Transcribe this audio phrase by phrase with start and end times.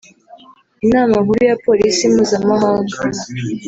[0.85, 2.95] Inama nkuru ya polisi mpuzamahanga